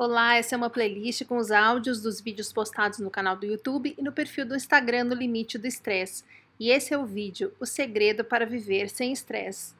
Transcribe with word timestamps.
Olá, 0.00 0.36
essa 0.36 0.54
é 0.54 0.56
uma 0.56 0.70
playlist 0.70 1.24
com 1.24 1.38
os 1.38 1.50
áudios 1.50 2.00
dos 2.00 2.20
vídeos 2.20 2.52
postados 2.52 3.00
no 3.00 3.10
canal 3.10 3.34
do 3.34 3.44
YouTube 3.44 3.96
e 3.98 4.00
no 4.00 4.12
perfil 4.12 4.46
do 4.46 4.54
Instagram 4.54 5.02
no 5.02 5.12
Limite 5.12 5.58
do 5.58 5.66
Estresse. 5.66 6.22
E 6.56 6.70
esse 6.70 6.94
é 6.94 6.96
o 6.96 7.04
vídeo 7.04 7.52
O 7.58 7.66
Segredo 7.66 8.22
para 8.22 8.46
Viver 8.46 8.88
Sem 8.90 9.12
Estresse. 9.12 9.74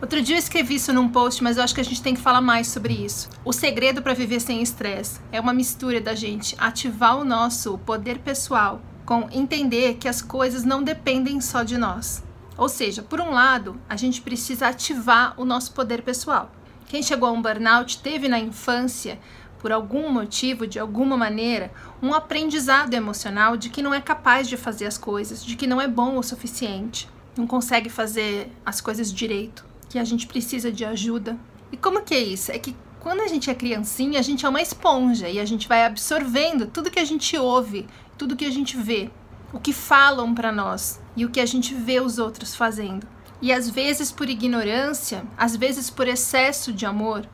Outro 0.00 0.22
dia 0.22 0.36
eu 0.36 0.38
escrevi 0.38 0.76
isso 0.76 0.92
num 0.92 1.08
post, 1.08 1.42
mas 1.42 1.56
eu 1.56 1.64
acho 1.64 1.74
que 1.74 1.80
a 1.80 1.84
gente 1.84 2.00
tem 2.00 2.14
que 2.14 2.20
falar 2.20 2.40
mais 2.40 2.68
sobre 2.68 2.94
isso. 2.94 3.28
O 3.44 3.52
segredo 3.52 4.00
para 4.00 4.14
viver 4.14 4.38
sem 4.38 4.62
estresse 4.62 5.20
é 5.32 5.40
uma 5.40 5.52
mistura 5.52 6.00
da 6.00 6.14
gente 6.14 6.54
ativar 6.56 7.18
o 7.18 7.24
nosso 7.24 7.78
poder 7.78 8.20
pessoal 8.20 8.80
com 9.04 9.28
entender 9.32 9.94
que 9.94 10.06
as 10.06 10.22
coisas 10.22 10.62
não 10.62 10.84
dependem 10.84 11.40
só 11.40 11.64
de 11.64 11.76
nós. 11.76 12.22
Ou 12.56 12.68
seja, 12.68 13.02
por 13.02 13.20
um 13.20 13.30
lado, 13.30 13.80
a 13.88 13.96
gente 13.96 14.22
precisa 14.22 14.68
ativar 14.68 15.34
o 15.36 15.44
nosso 15.44 15.72
poder 15.72 16.02
pessoal. 16.02 16.52
Quem 16.88 17.02
chegou 17.02 17.28
a 17.28 17.32
um 17.32 17.42
burnout 17.42 18.00
teve 18.00 18.28
na 18.28 18.38
infância, 18.38 19.18
por 19.58 19.70
algum 19.70 20.10
motivo, 20.10 20.66
de 20.66 20.78
alguma 20.78 21.18
maneira, 21.18 21.70
um 22.02 22.14
aprendizado 22.14 22.94
emocional 22.94 23.58
de 23.58 23.68
que 23.68 23.82
não 23.82 23.92
é 23.92 24.00
capaz 24.00 24.48
de 24.48 24.56
fazer 24.56 24.86
as 24.86 24.96
coisas, 24.96 25.44
de 25.44 25.54
que 25.54 25.66
não 25.66 25.80
é 25.80 25.86
bom 25.86 26.16
o 26.16 26.22
suficiente, 26.22 27.06
não 27.36 27.46
consegue 27.46 27.90
fazer 27.90 28.50
as 28.64 28.80
coisas 28.80 29.12
direito, 29.12 29.66
que 29.90 29.98
a 29.98 30.04
gente 30.04 30.26
precisa 30.26 30.72
de 30.72 30.82
ajuda. 30.82 31.36
E 31.70 31.76
como 31.76 32.00
que 32.00 32.14
é 32.14 32.20
isso? 32.20 32.50
É 32.50 32.58
que 32.58 32.74
quando 33.00 33.20
a 33.20 33.28
gente 33.28 33.50
é 33.50 33.54
criancinha, 33.54 34.18
a 34.18 34.22
gente 34.22 34.46
é 34.46 34.48
uma 34.48 34.62
esponja 34.62 35.28
e 35.28 35.38
a 35.38 35.44
gente 35.44 35.68
vai 35.68 35.84
absorvendo 35.84 36.66
tudo 36.66 36.90
que 36.90 36.98
a 36.98 37.04
gente 37.04 37.36
ouve, 37.36 37.86
tudo 38.16 38.34
que 38.34 38.46
a 38.46 38.50
gente 38.50 38.78
vê, 38.78 39.10
o 39.52 39.60
que 39.60 39.74
falam 39.74 40.34
para 40.34 40.50
nós 40.50 41.00
e 41.14 41.26
o 41.26 41.30
que 41.30 41.40
a 41.40 41.46
gente 41.46 41.74
vê 41.74 42.00
os 42.00 42.18
outros 42.18 42.54
fazendo. 42.54 43.06
E 43.40 43.52
às 43.52 43.70
vezes 43.70 44.10
por 44.10 44.28
ignorância, 44.28 45.24
às 45.36 45.54
vezes 45.54 45.90
por 45.90 46.08
excesso 46.08 46.72
de 46.72 46.84
amor, 46.84 47.28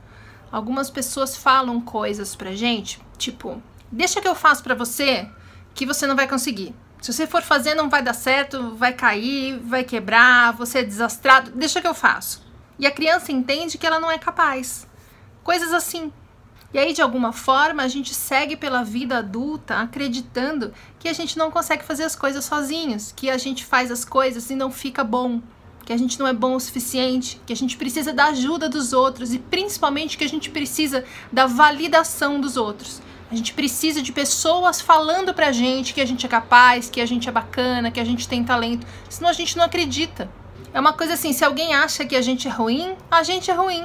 algumas 0.52 0.90
pessoas 0.90 1.36
falam 1.36 1.80
coisas 1.80 2.36
pra 2.36 2.54
gente, 2.54 3.00
tipo, 3.16 3.62
deixa 3.90 4.20
que 4.20 4.28
eu 4.28 4.34
faço 4.34 4.62
para 4.62 4.74
você 4.74 5.28
que 5.74 5.86
você 5.86 6.06
não 6.06 6.14
vai 6.14 6.28
conseguir. 6.28 6.74
Se 7.00 7.12
você 7.12 7.26
for 7.26 7.42
fazer, 7.42 7.74
não 7.74 7.90
vai 7.90 8.02
dar 8.02 8.14
certo, 8.14 8.74
vai 8.76 8.92
cair, 8.92 9.58
vai 9.58 9.84
quebrar, 9.84 10.52
você 10.52 10.78
é 10.78 10.82
desastrado, 10.82 11.50
deixa 11.50 11.80
que 11.80 11.86
eu 11.86 11.94
faço. 11.94 12.42
E 12.78 12.86
a 12.86 12.90
criança 12.90 13.30
entende 13.30 13.76
que 13.76 13.86
ela 13.86 14.00
não 14.00 14.10
é 14.10 14.18
capaz. 14.18 14.86
Coisas 15.42 15.72
assim. 15.72 16.12
E 16.72 16.78
aí, 16.78 16.92
de 16.92 17.02
alguma 17.02 17.32
forma, 17.32 17.82
a 17.82 17.88
gente 17.88 18.14
segue 18.14 18.56
pela 18.56 18.82
vida 18.82 19.18
adulta 19.18 19.76
acreditando 19.76 20.72
que 20.98 21.08
a 21.08 21.12
gente 21.12 21.38
não 21.38 21.50
consegue 21.50 21.84
fazer 21.84 22.04
as 22.04 22.16
coisas 22.16 22.44
sozinhos, 22.44 23.12
que 23.12 23.30
a 23.30 23.38
gente 23.38 23.64
faz 23.64 23.90
as 23.90 24.04
coisas 24.04 24.50
e 24.50 24.56
não 24.56 24.72
fica 24.72 25.04
bom, 25.04 25.40
que 25.84 25.92
a 25.92 25.96
gente 25.96 26.18
não 26.18 26.26
é 26.26 26.32
bom 26.32 26.54
o 26.54 26.60
suficiente, 26.60 27.40
que 27.46 27.52
a 27.52 27.56
gente 27.56 27.76
precisa 27.76 28.12
da 28.12 28.26
ajuda 28.26 28.68
dos 28.68 28.92
outros 28.92 29.34
e 29.34 29.38
principalmente 29.38 30.16
que 30.16 30.24
a 30.24 30.28
gente 30.28 30.50
precisa 30.50 31.04
da 31.32 31.46
validação 31.46 32.40
dos 32.40 32.56
outros. 32.56 33.02
A 33.30 33.34
gente 33.34 33.52
precisa 33.52 34.00
de 34.00 34.12
pessoas 34.12 34.80
falando 34.80 35.34
pra 35.34 35.50
gente 35.50 35.92
que 35.92 36.00
a 36.00 36.06
gente 36.06 36.24
é 36.24 36.28
capaz, 36.28 36.88
que 36.88 37.00
a 37.00 37.06
gente 37.06 37.28
é 37.28 37.32
bacana, 37.32 37.90
que 37.90 38.00
a 38.00 38.04
gente 38.04 38.28
tem 38.28 38.44
talento, 38.44 38.86
senão 39.08 39.28
a 39.28 39.32
gente 39.32 39.56
não 39.56 39.64
acredita. 39.64 40.30
É 40.72 40.80
uma 40.80 40.92
coisa 40.92 41.14
assim, 41.14 41.32
se 41.32 41.44
alguém 41.44 41.74
acha 41.74 42.04
que 42.04 42.16
a 42.16 42.22
gente 42.22 42.48
é 42.48 42.50
ruim, 42.50 42.96
a 43.10 43.22
gente 43.22 43.50
é 43.50 43.54
ruim. 43.54 43.84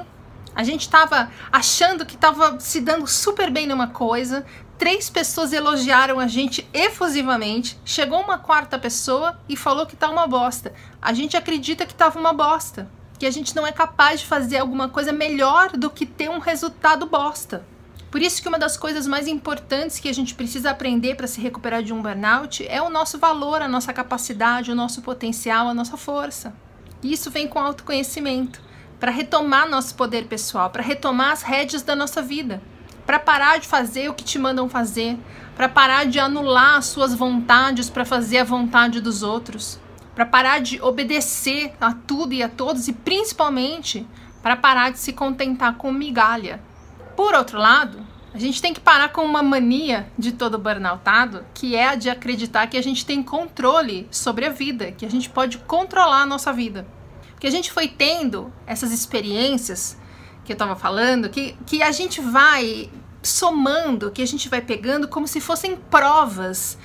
A 0.55 0.63
gente 0.63 0.81
estava 0.81 1.31
achando 1.51 2.05
que 2.05 2.15
estava 2.15 2.59
se 2.59 2.81
dando 2.81 3.07
super 3.07 3.49
bem 3.49 3.67
numa 3.67 3.87
coisa, 3.87 4.45
três 4.79 5.09
pessoas 5.09 5.51
elogiaram 5.51 6.21
a 6.21 6.25
gente 6.25 6.65
efusivamente, 6.73 7.77
chegou 7.83 8.21
uma 8.21 8.37
quarta 8.37 8.79
pessoa 8.79 9.37
e 9.49 9.57
falou 9.57 9.85
que 9.85 9.97
tá 9.97 10.09
uma 10.09 10.25
bosta. 10.25 10.73
A 11.01 11.11
gente 11.11 11.35
acredita 11.35 11.85
que 11.85 11.93
tava 11.93 12.17
uma 12.17 12.31
bosta, 12.31 12.89
que 13.19 13.25
a 13.25 13.31
gente 13.31 13.53
não 13.53 13.67
é 13.67 13.73
capaz 13.73 14.21
de 14.21 14.25
fazer 14.25 14.57
alguma 14.57 14.87
coisa 14.87 15.11
melhor 15.11 15.71
do 15.71 15.89
que 15.89 16.05
ter 16.05 16.29
um 16.29 16.39
resultado 16.39 17.05
bosta. 17.05 17.65
Por 18.09 18.21
isso 18.21 18.41
que 18.41 18.47
uma 18.47 18.57
das 18.57 18.77
coisas 18.77 19.05
mais 19.05 19.27
importantes 19.27 19.99
que 19.99 20.07
a 20.07 20.13
gente 20.13 20.33
precisa 20.33 20.71
aprender 20.71 21.15
para 21.15 21.27
se 21.27 21.41
recuperar 21.41 21.83
de 21.83 21.91
um 21.91 22.01
burnout 22.01 22.65
é 22.65 22.81
o 22.81 22.89
nosso 22.89 23.19
valor, 23.19 23.61
a 23.61 23.67
nossa 23.67 23.91
capacidade, 23.91 24.71
o 24.71 24.75
nosso 24.75 25.01
potencial, 25.01 25.67
a 25.67 25.73
nossa 25.73 25.97
força. 25.97 26.53
E 27.03 27.11
isso 27.11 27.29
vem 27.29 27.49
com 27.49 27.59
autoconhecimento, 27.59 28.61
para 28.97 29.11
retomar 29.11 29.69
nosso 29.69 29.93
poder 29.95 30.25
pessoal, 30.27 30.69
para 30.69 30.81
retomar 30.81 31.33
as 31.33 31.41
rédeas 31.41 31.83
da 31.83 31.97
nossa 31.97 32.21
vida 32.21 32.61
para 33.09 33.17
parar 33.17 33.57
de 33.59 33.67
fazer 33.67 34.07
o 34.07 34.13
que 34.13 34.23
te 34.23 34.37
mandam 34.37 34.69
fazer, 34.69 35.17
para 35.55 35.67
parar 35.67 36.05
de 36.05 36.19
anular 36.19 36.77
as 36.77 36.85
suas 36.85 37.11
vontades 37.11 37.89
para 37.89 38.05
fazer 38.05 38.37
a 38.37 38.43
vontade 38.43 39.01
dos 39.01 39.23
outros, 39.23 39.79
para 40.13 40.27
parar 40.27 40.61
de 40.61 40.79
obedecer 40.79 41.73
a 41.81 41.91
tudo 41.91 42.33
e 42.33 42.43
a 42.43 42.47
todos 42.47 42.87
e 42.87 42.93
principalmente 42.93 44.05
para 44.43 44.55
parar 44.55 44.91
de 44.91 44.99
se 44.99 45.11
contentar 45.11 45.75
com 45.75 45.91
migalha. 45.91 46.61
Por 47.15 47.33
outro 47.33 47.57
lado, 47.57 47.99
a 48.31 48.37
gente 48.37 48.61
tem 48.61 48.75
que 48.75 48.79
parar 48.79 49.09
com 49.09 49.25
uma 49.25 49.41
mania 49.41 50.07
de 50.15 50.31
todo 50.31 50.59
burnoutado, 50.59 51.43
que 51.55 51.75
é 51.75 51.87
a 51.87 51.95
de 51.95 52.11
acreditar 52.11 52.67
que 52.67 52.77
a 52.77 52.83
gente 52.83 53.03
tem 53.07 53.23
controle 53.23 54.07
sobre 54.11 54.45
a 54.45 54.51
vida, 54.51 54.91
que 54.91 55.03
a 55.03 55.09
gente 55.09 55.31
pode 55.31 55.57
controlar 55.57 56.21
a 56.21 56.27
nossa 56.27 56.53
vida. 56.53 56.85
Que 57.39 57.47
a 57.47 57.51
gente 57.51 57.71
foi 57.71 57.87
tendo 57.87 58.53
essas 58.67 58.91
experiências 58.91 59.97
que 60.43 60.51
eu 60.51 60.55
estava 60.55 60.75
falando, 60.75 61.29
que, 61.29 61.55
que 61.65 61.81
a 61.81 61.91
gente 61.91 62.21
vai 62.21 62.89
somando, 63.21 64.11
que 64.11 64.21
a 64.21 64.27
gente 64.27 64.47
vai 64.49 64.61
pegando 64.61 65.07
como 65.07 65.27
se 65.27 65.41
fossem 65.41 65.75
provas 65.75 66.77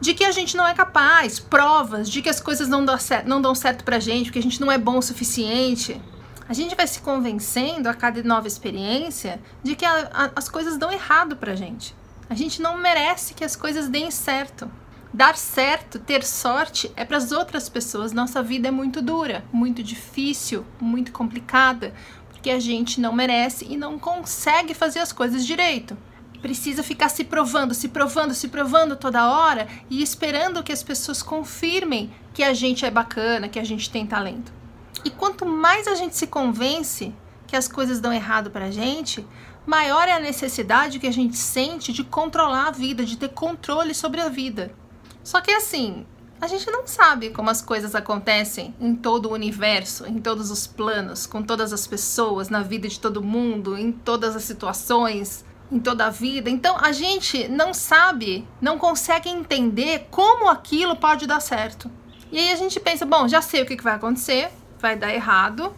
de 0.00 0.14
que 0.14 0.24
a 0.24 0.32
gente 0.32 0.56
não 0.56 0.66
é 0.66 0.74
capaz, 0.74 1.38
provas 1.38 2.10
de 2.10 2.20
que 2.22 2.28
as 2.28 2.40
coisas 2.40 2.66
não 2.66 2.84
dão 2.84 2.98
certo, 2.98 3.28
não 3.28 3.40
dão 3.40 3.54
certo 3.54 3.84
pra 3.84 4.00
gente, 4.00 4.32
que 4.32 4.38
a 4.38 4.42
gente 4.42 4.60
não 4.60 4.70
é 4.70 4.76
bom 4.76 4.98
o 4.98 5.02
suficiente. 5.02 6.00
A 6.48 6.52
gente 6.52 6.74
vai 6.74 6.88
se 6.88 7.00
convencendo 7.00 7.88
a 7.88 7.94
cada 7.94 8.20
nova 8.22 8.48
experiência 8.48 9.40
de 9.62 9.76
que 9.76 9.84
a, 9.84 10.10
a, 10.12 10.30
as 10.34 10.48
coisas 10.48 10.76
dão 10.76 10.90
errado 10.90 11.36
pra 11.36 11.54
gente. 11.54 11.94
A 12.28 12.34
gente 12.34 12.60
não 12.60 12.76
merece 12.76 13.32
que 13.32 13.44
as 13.44 13.54
coisas 13.54 13.88
deem 13.88 14.10
certo. 14.10 14.68
Dar 15.14 15.36
certo, 15.36 15.98
ter 15.98 16.24
sorte 16.24 16.90
é 16.96 17.04
para 17.04 17.18
as 17.18 17.30
outras 17.30 17.68
pessoas. 17.68 18.12
Nossa 18.12 18.42
vida 18.42 18.68
é 18.68 18.70
muito 18.70 19.00
dura, 19.00 19.44
muito 19.52 19.82
difícil, 19.82 20.64
muito 20.80 21.12
complicada, 21.12 21.94
que 22.42 22.50
a 22.50 22.58
gente 22.58 23.00
não 23.00 23.12
merece 23.12 23.66
e 23.70 23.76
não 23.76 23.98
consegue 23.98 24.74
fazer 24.74 24.98
as 24.98 25.12
coisas 25.12 25.46
direito. 25.46 25.96
Precisa 26.42 26.82
ficar 26.82 27.08
se 27.08 27.22
provando, 27.22 27.72
se 27.72 27.88
provando, 27.88 28.34
se 28.34 28.48
provando 28.48 28.96
toda 28.96 29.30
hora 29.30 29.68
e 29.88 30.02
esperando 30.02 30.62
que 30.62 30.72
as 30.72 30.82
pessoas 30.82 31.22
confirmem 31.22 32.12
que 32.34 32.42
a 32.42 32.52
gente 32.52 32.84
é 32.84 32.90
bacana, 32.90 33.48
que 33.48 33.60
a 33.60 33.64
gente 33.64 33.88
tem 33.88 34.04
talento. 34.04 34.52
E 35.04 35.10
quanto 35.10 35.46
mais 35.46 35.86
a 35.86 35.94
gente 35.94 36.16
se 36.16 36.26
convence 36.26 37.14
que 37.46 37.56
as 37.56 37.68
coisas 37.68 38.00
dão 38.00 38.12
errado 38.12 38.50
pra 38.50 38.70
gente, 38.70 39.24
maior 39.64 40.08
é 40.08 40.12
a 40.12 40.20
necessidade 40.20 40.98
que 40.98 41.06
a 41.06 41.12
gente 41.12 41.36
sente 41.36 41.92
de 41.92 42.02
controlar 42.02 42.68
a 42.68 42.70
vida, 42.72 43.04
de 43.04 43.16
ter 43.16 43.28
controle 43.28 43.94
sobre 43.94 44.20
a 44.20 44.28
vida. 44.28 44.74
Só 45.22 45.40
que 45.40 45.52
assim, 45.52 46.04
a 46.42 46.48
gente 46.48 46.68
não 46.72 46.88
sabe 46.88 47.30
como 47.30 47.50
as 47.50 47.62
coisas 47.62 47.94
acontecem 47.94 48.74
em 48.80 48.96
todo 48.96 49.26
o 49.26 49.32
universo, 49.32 50.04
em 50.08 50.18
todos 50.18 50.50
os 50.50 50.66
planos, 50.66 51.24
com 51.24 51.40
todas 51.40 51.72
as 51.72 51.86
pessoas, 51.86 52.48
na 52.48 52.62
vida 52.62 52.88
de 52.88 52.98
todo 52.98 53.22
mundo, 53.22 53.78
em 53.78 53.92
todas 53.92 54.34
as 54.34 54.42
situações, 54.42 55.44
em 55.70 55.78
toda 55.78 56.06
a 56.06 56.10
vida. 56.10 56.50
Então 56.50 56.76
a 56.76 56.90
gente 56.90 57.46
não 57.46 57.72
sabe, 57.72 58.44
não 58.60 58.76
consegue 58.76 59.28
entender 59.28 60.08
como 60.10 60.50
aquilo 60.50 60.96
pode 60.96 61.28
dar 61.28 61.38
certo. 61.38 61.88
E 62.32 62.36
aí 62.36 62.52
a 62.52 62.56
gente 62.56 62.80
pensa, 62.80 63.06
bom, 63.06 63.28
já 63.28 63.40
sei 63.40 63.62
o 63.62 63.66
que 63.66 63.80
vai 63.80 63.94
acontecer, 63.94 64.50
vai 64.80 64.96
dar 64.96 65.14
errado, 65.14 65.72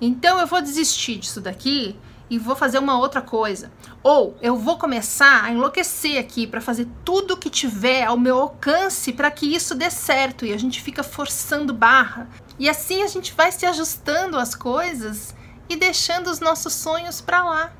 então 0.00 0.40
eu 0.40 0.46
vou 0.46 0.62
desistir 0.62 1.18
disso 1.18 1.42
daqui 1.42 1.94
e 2.28 2.38
vou 2.38 2.56
fazer 2.56 2.78
uma 2.78 2.98
outra 2.98 3.20
coisa. 3.20 3.70
Ou 4.02 4.36
eu 4.40 4.56
vou 4.56 4.78
começar 4.78 5.44
a 5.44 5.50
enlouquecer 5.50 6.18
aqui 6.18 6.46
para 6.46 6.60
fazer 6.60 6.88
tudo 7.04 7.36
que 7.36 7.50
tiver 7.50 8.04
ao 8.04 8.18
meu 8.18 8.38
alcance 8.38 9.12
para 9.12 9.30
que 9.30 9.54
isso 9.54 9.74
dê 9.74 9.90
certo 9.90 10.44
e 10.44 10.52
a 10.52 10.58
gente 10.58 10.82
fica 10.82 11.02
forçando 11.02 11.72
barra. 11.72 12.28
E 12.58 12.68
assim 12.68 13.02
a 13.02 13.06
gente 13.06 13.32
vai 13.34 13.52
se 13.52 13.66
ajustando 13.66 14.38
às 14.38 14.54
coisas 14.54 15.34
e 15.68 15.76
deixando 15.76 16.28
os 16.28 16.40
nossos 16.40 16.72
sonhos 16.72 17.20
para 17.20 17.44
lá. 17.44 17.72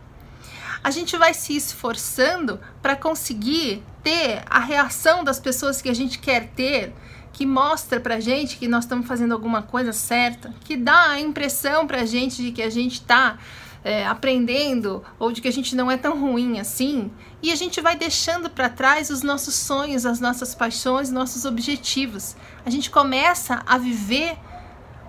A 0.82 0.90
gente 0.90 1.16
vai 1.16 1.34
se 1.34 1.56
esforçando 1.56 2.60
para 2.80 2.94
conseguir 2.94 3.82
ter 4.04 4.42
a 4.48 4.60
reação 4.60 5.24
das 5.24 5.40
pessoas 5.40 5.82
que 5.82 5.88
a 5.88 5.94
gente 5.94 6.18
quer 6.20 6.48
ter, 6.50 6.94
que 7.32 7.44
mostra 7.44 7.98
pra 7.98 8.20
gente 8.20 8.56
que 8.56 8.68
nós 8.68 8.84
estamos 8.84 9.06
fazendo 9.06 9.32
alguma 9.32 9.62
coisa 9.62 9.92
certa, 9.92 10.54
que 10.64 10.76
dá 10.76 11.10
a 11.10 11.20
impressão 11.20 11.86
pra 11.86 12.06
gente 12.06 12.40
de 12.40 12.52
que 12.52 12.62
a 12.62 12.70
gente 12.70 12.94
está 12.94 13.38
é, 13.86 14.04
aprendendo 14.04 15.00
ou 15.16 15.30
de 15.30 15.40
que 15.40 15.46
a 15.46 15.52
gente 15.52 15.76
não 15.76 15.88
é 15.88 15.96
tão 15.96 16.20
ruim 16.20 16.58
assim, 16.58 17.08
e 17.40 17.52
a 17.52 17.54
gente 17.54 17.80
vai 17.80 17.94
deixando 17.94 18.50
para 18.50 18.68
trás 18.68 19.10
os 19.10 19.22
nossos 19.22 19.54
sonhos, 19.54 20.04
as 20.04 20.18
nossas 20.18 20.56
paixões, 20.56 21.08
nossos 21.08 21.44
objetivos. 21.44 22.34
A 22.64 22.70
gente 22.70 22.90
começa 22.90 23.62
a 23.64 23.78
viver 23.78 24.36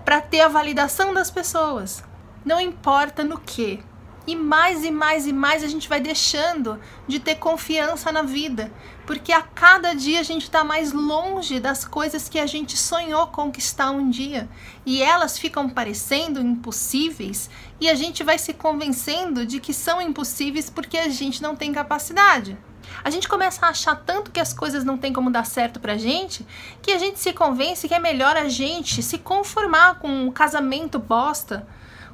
para 0.04 0.20
ter 0.20 0.42
a 0.42 0.48
validação 0.48 1.12
das 1.12 1.28
pessoas. 1.28 2.04
Não 2.44 2.60
importa 2.60 3.24
no 3.24 3.40
que. 3.40 3.80
E 4.28 4.36
mais 4.36 4.84
e 4.84 4.90
mais 4.90 5.26
e 5.26 5.32
mais 5.32 5.64
a 5.64 5.66
gente 5.66 5.88
vai 5.88 6.02
deixando 6.02 6.78
de 7.06 7.18
ter 7.18 7.36
confiança 7.36 8.12
na 8.12 8.20
vida, 8.20 8.70
porque 9.06 9.32
a 9.32 9.40
cada 9.40 9.94
dia 9.94 10.20
a 10.20 10.22
gente 10.22 10.42
está 10.42 10.62
mais 10.62 10.92
longe 10.92 11.58
das 11.58 11.82
coisas 11.82 12.28
que 12.28 12.38
a 12.38 12.44
gente 12.44 12.76
sonhou 12.76 13.28
conquistar 13.28 13.90
um 13.90 14.10
dia. 14.10 14.46
E 14.84 15.02
elas 15.02 15.38
ficam 15.38 15.66
parecendo 15.66 16.42
impossíveis 16.42 17.48
e 17.80 17.88
a 17.88 17.94
gente 17.94 18.22
vai 18.22 18.36
se 18.36 18.52
convencendo 18.52 19.46
de 19.46 19.60
que 19.60 19.72
são 19.72 19.98
impossíveis 19.98 20.68
porque 20.68 20.98
a 20.98 21.08
gente 21.08 21.40
não 21.40 21.56
tem 21.56 21.72
capacidade. 21.72 22.58
A 23.02 23.08
gente 23.08 23.26
começa 23.26 23.64
a 23.64 23.70
achar 23.70 23.96
tanto 23.96 24.30
que 24.30 24.40
as 24.40 24.52
coisas 24.52 24.84
não 24.84 24.98
têm 24.98 25.10
como 25.10 25.30
dar 25.30 25.46
certo 25.46 25.80
pra 25.80 25.96
gente, 25.96 26.46
que 26.82 26.92
a 26.92 26.98
gente 26.98 27.18
se 27.18 27.32
convence 27.32 27.88
que 27.88 27.94
é 27.94 27.98
melhor 27.98 28.36
a 28.36 28.46
gente 28.46 29.02
se 29.02 29.16
conformar 29.16 30.00
com 30.00 30.26
um 30.26 30.30
casamento 30.30 30.98
bosta, 30.98 31.66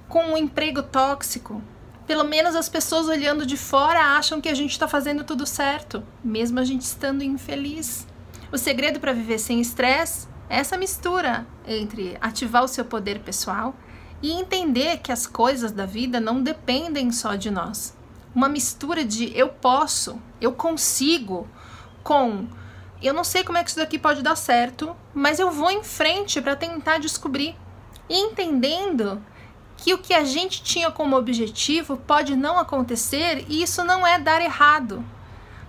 com 0.09 0.23
um 0.27 0.37
emprego 0.37 0.81
tóxico, 0.81 1.61
pelo 2.07 2.25
menos 2.25 2.55
as 2.55 2.69
pessoas 2.69 3.09
olhando 3.09 3.47
de 3.47 3.57
fora 3.57 4.17
acham 4.17 4.41
que 4.41 4.49
a 4.49 4.55
gente 4.55 4.73
está 4.73 4.87
fazendo 4.87 5.25
tudo 5.25 5.47
certo, 5.47 6.03
mesmo 6.23 6.61
a 6.61 6.65
gente 6.65 6.83
estando 6.83 7.23
infeliz. 7.23 8.07
O 8.53 8.59
segredo 8.59 9.01
para 9.01 9.13
viver 9.13 9.39
sem 9.39 9.61
estresse 9.61 10.29
é 10.49 10.59
essa 10.59 10.77
mistura 10.77 11.47
entre 11.67 12.17
ativar 12.21 12.63
o 12.63 12.69
seu 12.69 12.85
poder 12.85 13.21
pessoal 13.21 13.75
e 14.23 14.33
entender 14.33 14.99
que 14.99 15.13
as 15.13 15.27
coisas 15.27 15.73
da 15.73 15.87
vida 15.87 16.21
não 16.21 16.43
dependem 16.43 17.11
só 17.11 17.35
de 17.35 17.51
nós. 17.51 17.97
Uma 18.35 18.49
mistura 18.49 19.05
de 19.05 19.37
eu 19.37 19.49
posso, 19.49 20.21
eu 20.41 20.53
consigo, 20.53 21.49
com 22.03 22.47
eu 23.03 23.13
não 23.13 23.25
sei 23.25 23.45
como 23.45 23.59
é 23.59 23.63
que 23.63 23.69
isso 23.69 23.79
daqui 23.79 23.99
pode 23.99 24.23
dar 24.23 24.35
certo, 24.35 24.97
mas 25.13 25.39
eu 25.39 25.51
vou 25.51 25.71
em 25.71 25.83
frente 25.83 26.41
para 26.41 26.57
tentar 26.57 26.99
descobrir. 26.99 27.55
E 28.09 28.19
entendendo 28.19 29.23
que 29.85 29.93
o 29.93 29.99
que 29.99 30.15
a 30.15 30.25
gente 30.25 30.63
tinha 30.63 30.91
como 30.91 31.15
objetivo 31.15 31.99
pode 31.99 32.35
não 32.35 32.59
acontecer 32.59 33.45
e 33.51 33.63
isso 33.63 33.85
não 33.85 34.07
é 34.07 34.19
dar 34.19 34.41
errado, 34.41 35.05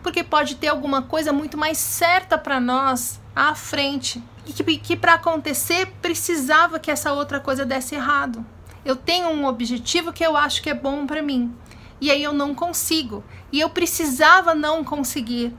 porque 0.01 0.23
pode 0.23 0.55
ter 0.55 0.69
alguma 0.69 1.01
coisa 1.01 1.33
muito 1.33 1.57
mais 1.57 1.77
certa 1.77 2.37
para 2.37 2.57
nós 2.57 3.19
à 3.35 3.53
frente. 3.53 4.23
E 4.47 4.53
que, 4.53 4.77
que 4.77 4.95
para 4.95 5.15
acontecer 5.15 5.87
precisava 6.01 6.79
que 6.79 6.89
essa 6.89 7.11
outra 7.11 7.41
coisa 7.41 7.65
desse 7.65 7.93
errado. 7.95 8.45
Eu 8.85 8.95
tenho 8.95 9.27
um 9.27 9.45
objetivo 9.45 10.13
que 10.13 10.25
eu 10.25 10.37
acho 10.37 10.63
que 10.63 10.69
é 10.69 10.73
bom 10.73 11.05
para 11.05 11.21
mim. 11.21 11.53
E 11.99 12.09
aí 12.09 12.23
eu 12.23 12.31
não 12.31 12.55
consigo. 12.55 13.21
E 13.51 13.59
eu 13.59 13.69
precisava 13.69 14.55
não 14.55 14.81
conseguir. 14.81 15.53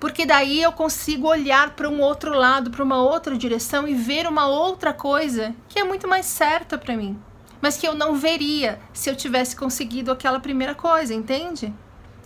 Porque 0.00 0.26
daí 0.26 0.60
eu 0.60 0.72
consigo 0.72 1.28
olhar 1.28 1.76
para 1.76 1.88
um 1.88 2.00
outro 2.00 2.34
lado, 2.34 2.68
para 2.68 2.82
uma 2.82 3.00
outra 3.00 3.38
direção 3.38 3.86
e 3.86 3.94
ver 3.94 4.26
uma 4.26 4.48
outra 4.48 4.92
coisa 4.92 5.54
que 5.68 5.78
é 5.78 5.84
muito 5.84 6.08
mais 6.08 6.26
certa 6.26 6.76
para 6.76 6.96
mim 6.96 7.16
mas 7.62 7.76
que 7.76 7.86
eu 7.86 7.94
não 7.94 8.16
veria 8.16 8.80
se 8.92 9.08
eu 9.08 9.14
tivesse 9.14 9.54
conseguido 9.54 10.10
aquela 10.10 10.40
primeira 10.40 10.74
coisa, 10.74 11.14
entende? 11.14 11.72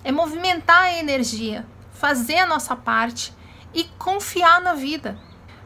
É 0.02 0.10
movimentar 0.10 0.84
a 0.84 0.98
energia, 0.98 1.66
fazer 1.92 2.38
a 2.38 2.46
nossa 2.46 2.74
parte 2.74 3.34
e 3.74 3.84
confiar 3.98 4.62
na 4.62 4.72
vida. 4.72 5.18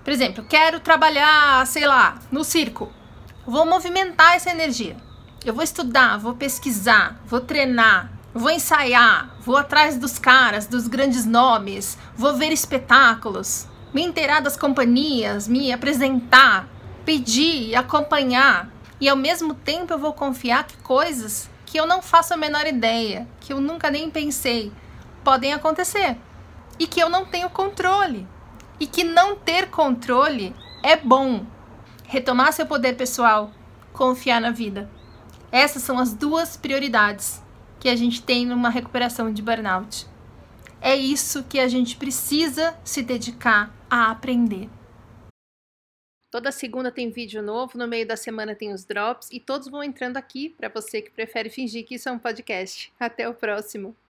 Por 0.02 0.12
exemplo, 0.12 0.44
quero 0.44 0.80
trabalhar, 0.80 1.64
sei 1.68 1.86
lá, 1.86 2.18
no 2.32 2.42
circo. 2.42 2.92
Vou 3.46 3.64
movimentar 3.64 4.34
essa 4.34 4.50
energia. 4.50 4.96
Eu 5.44 5.54
vou 5.54 5.62
estudar, 5.62 6.18
vou 6.18 6.34
pesquisar, 6.34 7.20
vou 7.24 7.40
treinar, 7.40 8.10
vou 8.34 8.50
ensaiar, 8.50 9.36
vou 9.40 9.56
atrás 9.56 9.96
dos 9.96 10.18
caras, 10.18 10.66
dos 10.66 10.88
grandes 10.88 11.24
nomes, 11.24 11.96
vou 12.16 12.34
ver 12.34 12.52
espetáculos, 12.52 13.66
me 13.94 14.02
inteirar 14.02 14.40
das 14.40 14.56
companhias, 14.56 15.48
me 15.48 15.72
apresentar, 15.72 16.68
pedir, 17.04 17.74
acompanhar, 17.74 18.68
e 19.00 19.08
ao 19.08 19.16
mesmo 19.16 19.54
tempo 19.54 19.92
eu 19.92 19.98
vou 19.98 20.12
confiar 20.12 20.66
que 20.66 20.76
coisas 20.78 21.48
que 21.64 21.78
eu 21.78 21.86
não 21.86 22.02
faço 22.02 22.34
a 22.34 22.36
menor 22.36 22.66
ideia, 22.66 23.26
que 23.40 23.52
eu 23.52 23.60
nunca 23.60 23.90
nem 23.90 24.10
pensei, 24.10 24.72
podem 25.22 25.52
acontecer 25.52 26.16
e 26.78 26.86
que 26.86 27.00
eu 27.00 27.08
não 27.08 27.24
tenho 27.24 27.48
controle. 27.50 28.26
E 28.80 28.86
que 28.86 29.04
não 29.04 29.36
ter 29.36 29.68
controle 29.68 30.56
é 30.82 30.96
bom. 30.96 31.44
Retomar 32.04 32.52
seu 32.52 32.66
poder 32.66 32.96
pessoal, 32.96 33.52
confiar 33.92 34.40
na 34.40 34.50
vida. 34.50 34.90
Essas 35.52 35.82
são 35.82 35.98
as 35.98 36.14
duas 36.14 36.56
prioridades 36.56 37.42
que 37.78 37.88
a 37.88 37.94
gente 37.94 38.22
tem 38.22 38.46
numa 38.46 38.70
recuperação 38.70 39.32
de 39.32 39.42
burnout. 39.42 40.06
É 40.80 40.96
isso 40.96 41.44
que 41.44 41.60
a 41.60 41.68
gente 41.68 41.96
precisa 41.96 42.74
se 42.82 43.02
dedicar 43.02 43.70
a 43.90 44.10
aprender. 44.10 44.70
Toda 46.30 46.52
segunda 46.52 46.92
tem 46.92 47.10
vídeo 47.10 47.42
novo, 47.42 47.76
no 47.76 47.88
meio 47.88 48.06
da 48.06 48.16
semana 48.16 48.54
tem 48.54 48.72
os 48.72 48.84
drops 48.84 49.28
e 49.32 49.40
todos 49.40 49.68
vão 49.68 49.82
entrando 49.82 50.16
aqui 50.16 50.48
para 50.50 50.68
você 50.68 51.02
que 51.02 51.10
prefere 51.10 51.50
fingir 51.50 51.84
que 51.84 51.96
isso 51.96 52.08
é 52.08 52.12
um 52.12 52.20
podcast. 52.20 52.92
Até 53.00 53.28
o 53.28 53.34
próximo! 53.34 53.96